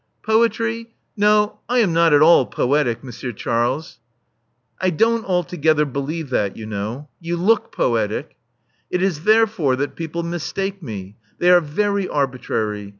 [0.23, 0.95] Poetry!
[1.15, 3.99] No, I am not at all poetic, Monsieur Charles."
[4.79, 7.07] I don't altogether believe that, you know.
[7.19, 8.35] You look poetic."
[8.89, 11.17] "It is therefore that people mistake me.
[11.37, 12.89] They are very arbitrary.